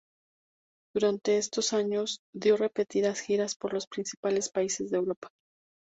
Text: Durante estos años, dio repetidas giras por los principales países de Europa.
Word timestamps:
Durante 0.95 1.37
estos 1.37 1.73
años, 1.73 2.21
dio 2.33 2.57
repetidas 2.57 3.19
giras 3.19 3.53
por 3.53 3.71
los 3.71 3.85
principales 3.85 4.49
países 4.49 4.89
de 4.89 4.97
Europa. 4.97 5.29